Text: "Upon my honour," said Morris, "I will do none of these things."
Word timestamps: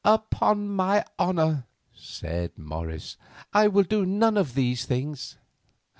"Upon 0.03 0.67
my 0.69 1.05
honour," 1.19 1.67
said 1.93 2.57
Morris, 2.57 3.17
"I 3.53 3.67
will 3.67 3.83
do 3.83 4.03
none 4.03 4.35
of 4.35 4.55
these 4.55 4.83
things." 4.85 5.37